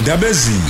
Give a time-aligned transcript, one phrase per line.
[0.00, 0.60] ndabezini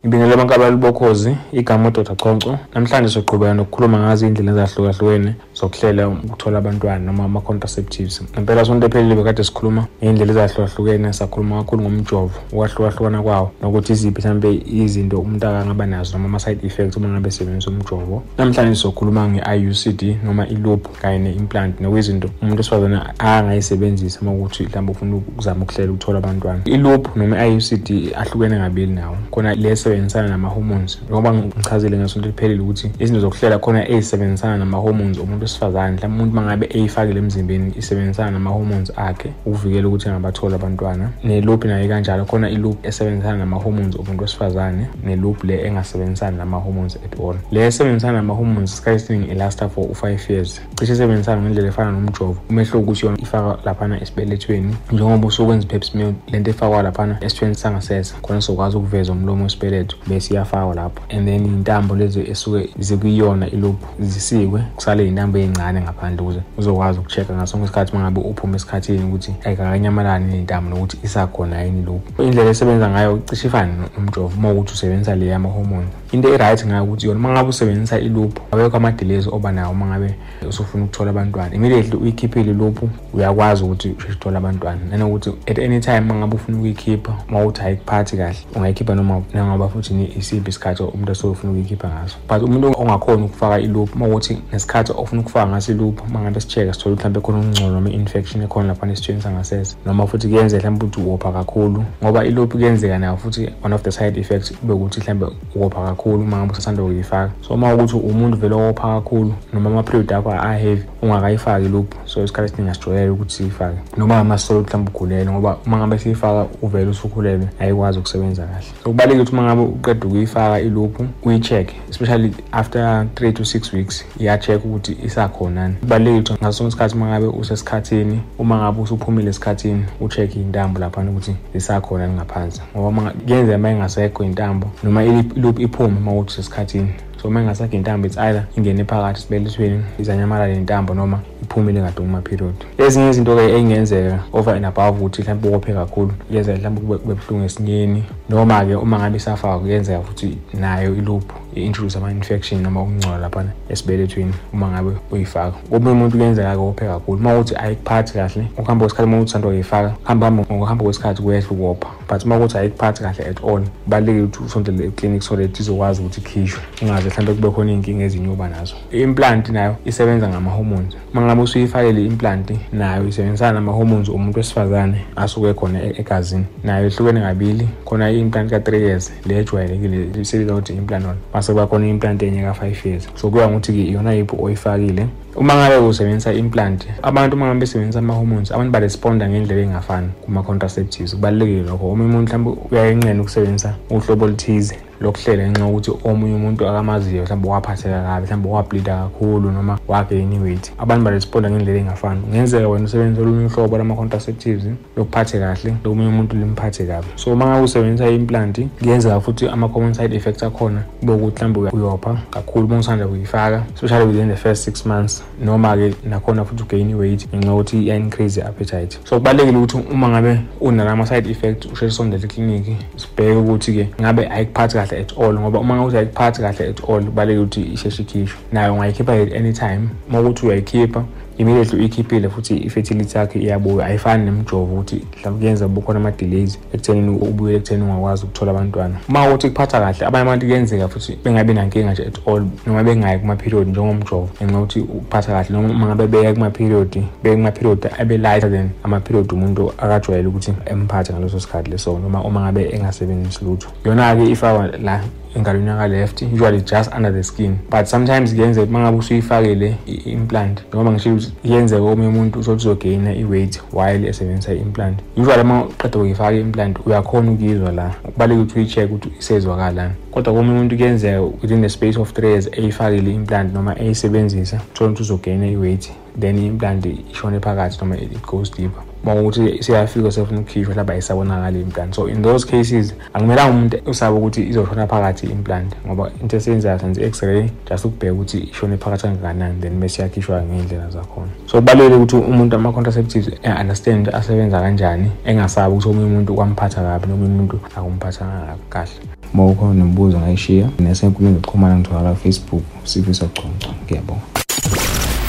[0.00, 2.16] Ngibingelela abantu abalibokhozi igama uDr.
[2.16, 5.34] Chonco namhlanje sizoqhubeka nokukhuluma ngazo indlela ezahlukahlukene.
[5.60, 8.22] Zokuhlela ukuthola abantwana noma ama-contraceptives.
[8.32, 14.62] Ngempela sonto ephelile bekade sikhuluma ngey'ndlela ezahlukahlukene sakhuluma kakhulu ngomjovo ukwahlukahlukana kwawo nokuthi iziphi mhlawumbe
[14.66, 18.22] izinto umuntu akangaba nazo noma ama-side effects uma ngabe esebenzisa umjovo.
[18.38, 25.16] Namhlanje sizokhuluma nge-IUCD noma i-loop kanye ne-implant nokuyizinto umuntu esifazane angayisebenzisa uma ukuthi mhlawumbe ufuna
[25.16, 26.60] ukuzama ukuhlela ukuthola abantwana.
[26.64, 29.16] I-loop noma i-IUCD ahlukene kabili nawo.
[29.30, 30.98] Khona le esebenzisana nama-hormones.
[31.04, 36.66] Njengoba ngichazile ngesonto liphelile ukuthi izinto zokuhlela khona ey'sebenzisana nama-hormones omuntu wesifazane umuntu uma ngabe
[36.70, 41.10] eyifakile emzimbeni isebenzisana nama-hormones akhe ukuvikela ukuthi angabatholi abantwana.
[41.24, 47.36] Ne-loop nayo kanjalo khona i-loop esebenzisana nama-hormones omuntu wesifazane ne-loop le engasebenzisani nama-hormones at all.
[47.50, 50.60] Le esebenzisana nama-hormones isikhathi esiningi ilasta for u-five years.
[50.74, 52.36] Cishe isebenzisana ngendlela efana nomjovo.
[52.50, 58.14] Umehluko ukuthi yona ifaka laphana esibelethweni njengoba usukwenza i-pap smear lento efakwa laphana esithweni sangasese
[58.22, 61.02] khona sizokwazi ukuveza umlomo wesibeletho bese iyafakwa lapho.
[61.10, 67.34] And then iy'ntambo lezi esuke zikuyona i-loop zisikwe kusale iy'ntambo ey'ncane ngaphandle ukuze uzokwazi uku-check-a
[67.34, 72.50] ngaso sonke isikhathi uma ngabe uphuma esikhathini ukuthi ayikakanyamalani ney'ntambo nokuthi isakhona yini loop indlela
[72.50, 75.86] esebenza ngayo cishe ifane nomjovo uma ukuthi usebenzisa le yama-hormone.
[76.12, 80.14] Into e-right ngayo ukuthi yona uma ngabe usebenzisa i-loop awekho ama-delays oba nawo uma ngabe
[80.48, 81.54] usufuna ukuthola abantwana.
[81.54, 82.82] Immediately uyikhiphile i-loop
[83.14, 84.80] uyakwazi ukuthi usheshe uthole abantwana.
[84.90, 89.68] Nanokuthi at any time uma ngabe ufuna ukuyikhipha uma ukuthi ayikuphathi kahle ungayikhipha noma nangoba
[89.68, 92.16] futhi isiphi isikhathi umuntu asuke ufuna ukuyikhipha ngaso.
[92.28, 96.72] But umuntu ongakhoni ukufaka i-loop uma ukuthi ngesikhathi ofuna ukufaka ngaso i-loop uma ngabe si-check-a
[96.72, 101.00] sithole mhlawumbe khona ukungcola noma i-infection ekhona laphana esithweni sangasese noma futhi kuyenzeka mhlawumbe ukuthi
[101.00, 105.26] uwopha kakhulu ngoba i-loop kuyenzeka nayo futhi one of the side effects kube ukuthi mhlawumbe
[105.54, 105.95] uwopha kakhulu.
[106.04, 107.32] Uma ngabe usasanda kuyifaka.
[107.48, 112.52] So uma ukuthi umuntu vele owopha kakhulu noma ama-period akho a-heavy ungakayifaki i-loop so isikhathi
[112.52, 113.78] esiningi asijwayele ukuthi siyifake.
[113.96, 118.66] Noma ngamasolo mhlawumbe ugulele ngoba uma ngabe siyifaka uvele usukhulelwe ayikwazi ukusebenza kahle.
[118.82, 124.04] So kubalulekile ukuthi uma ngabe uqeda ukuyifaka i-loop uyi-check especially after three to six weeks
[124.20, 125.74] iya-check ukuthi isakhonani.
[125.74, 131.10] Kubalulekile ukuthi ngaso sonke isikhathi uma ngabe usesikhathini uma ngabe usuphumile esikhathini u-check iy'ntambo laphana
[131.10, 132.62] ukuthi zisakhona ngaphansi.
[132.76, 136.88] Ngoba kuyenzeka uma ingasekho iy'ntambo noma i-loop iphume uma ukuthi usesikhathini
[137.22, 142.54] so uma ingasakho intambo it's either ingene phakathi esibelethweni izanyamalala nentambo noma iphumile kade kuma-period
[142.78, 148.04] ezinye izinto-ke ey'ngenzeka over and above ukuthi mhlawumbe uwophe kakhulu kuyenzeka mhlawumbe kube buhlungu esinyeni
[148.28, 151.45] noma-ke uma ngabe isafaka kuyenzeka futhi nayo i-loop.
[151.56, 155.56] I-introduce ama-infection noma ukungcola laphana esibelethweni uma ngabe uyifaka.
[155.70, 157.20] Komunye umuntu kuyenzeka-ke wophe kakhulu.
[157.20, 161.50] Uma ukuthi ayikuphathi kahle ukuhamba kwesikhathi uma ukuthi usanda kuyifaka hamba hamba ngokuhamba kwesikhathi kuyehla
[161.50, 166.00] ukuwopha but uma ukuthi ayikuphathi kahle at all kubalulekile ukuthi usondele eclinic so that izokwazi
[166.00, 168.74] ukuthi ikhishwe ungaze mhlawumbe kube khona iy'nkinga ezinye uba nazo.
[168.92, 170.96] I-implant nayo isebenza ngama-hormones.
[171.12, 176.44] Uma ngabe usuyifakele i-implant nayo isebenzisana nama-hormones omuntu wesifazane asuke khona egazini.
[176.64, 177.68] Nayo ihlukene kabili.
[177.84, 182.86] Khona i-implant ka-three years le ejwayelekile isebenza ukuthi i-implanol mase kuba khona i-implant enye ka-five
[182.86, 183.08] years.
[183.14, 185.06] So kuya ngokuthi-ke iyona yiphi oyifakile.
[185.36, 191.14] Uma ngabe usebenzisa implant abantu uma ngabe besebenzisa ama-hormones abantu baresponda ngendlela engafani kuma-contraceptives.
[191.14, 191.90] Kubalulekile lokho.
[191.90, 198.02] Omunye umuntu mhlawumbe uyayenqena ukusebenzisa uhlobo oluthize lokuhlela ngenxa yokuthi omunye umuntu akamaziyo mhlawumbe waphatheka
[198.02, 202.20] kabi mhlawumbe wablida kakhulu noma wagain weight abantu baresponda ngendlela engafani.
[202.20, 204.64] Kungenzeka wena usebenzisa olunye uhlobo lama-contraceptives
[204.96, 207.06] lokuphathe kahle lomunye umuntu limphathe kabi.
[207.16, 212.18] So uma ngabe usebenzisa i-implant kuyenzeka futhi ama-common side effects akhona kube ukuthi mhlawumbe uyopha
[212.30, 215.25] kakhulu uma usanda kuyifaka especially within the first six months.
[215.40, 218.98] Noma-ke nakhona futhi ugain weight ngenxa yokuthi iya-increase i-appetite.
[219.04, 225.00] So kubalulekile ukuthi uma ngabe unalama-side effect usheshe sondele ekliniki sibheke ukuthi-ke ngabe ayikuphathi kahle
[225.00, 228.38] at all ngoba uma ngabe ayikuphathi kahle at all kubalulekile ukuthi isheshe ikhishwe.
[228.52, 229.88] Nayo ungayikhipha at any time.
[230.08, 231.04] Uma ukuthi uyayikhipha
[231.38, 237.56] immediately uyikhiphile futhi i-fertility yakhe iyabuya ayifani nemjovo ukuthi mhlawumbe kuyenza bukhona ama-delays ekuthenini ubuyele
[237.56, 238.94] ekuthenini ungakwazi ukuthola abantwana.
[239.08, 243.18] Uma ukuthi kuphatha kahle abanye abantu kuyenzeka futhi bengabi nankinga nje at all noma bengayi
[243.18, 248.70] kuma-period njengomjovo ngenxa yokuthi ukuphatha kahle noma uma ngabe beya kuma-period beye kuma-period abe-lighter than
[248.84, 253.68] ama-period umuntu akajwayele ukuthi emphathe ngaleso sikhathi leso noma uma ngabe engasebenzisi lutho.
[253.84, 255.00] Yona-ke ifakwa la
[255.36, 257.58] engalweni yaka-left usually just under the skin.
[257.70, 263.14] But sometimes kuyenzeka uma ngabe usuyifakele i-implant noma ngisho ukuthi kuyenzeka omunye umuntu usothi uzogeyina
[263.14, 264.98] i-weight while esebenzisa i-implant.
[265.16, 267.88] Usually uma uqeda kuyifaka i-implant uyakhona ukuyizwa la.
[267.88, 272.48] Kubalulekile ukuthi uyi-check ukuthi isezwakalani kodwa komunye umuntu kuyenzeka within the space of three years
[272.52, 278.50] eyifakile i-implant noma eyisebenzisa uthole ukuthi uzogeyina i-weight then i-implant ishone phakathi noma it goes
[278.50, 278.82] deeper.
[279.06, 281.94] Uma ukuthi siyafika sefuna ukukhishwa hlaba ayisabonakali implant.
[281.94, 287.00] So in those cases akumelanga umuntu usabe ukuthi izoshona phakathi implant ngoba into esiyenzayo senze
[287.00, 291.30] i-x-ray just ukubheka ukuthi ishone phakathi kangakanani then bese yakhishwa ngey'ndlela zakhona.
[291.46, 297.34] So kubalulekile ukuthi umuntu ama-contraceptives e-understand asebenza kanjani engasabi ukuthi omunye umuntu kwamphatha kabi nomunye
[297.34, 298.90] umuntu akumphathanga kahle.
[299.34, 304.22] Uma ukhona nemibuzo ngayishiya nesenkulumo zokuxhumana ngitholakala facebook sifisa choncho ngiyabonga.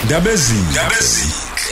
[0.05, 1.46] Ndabezini.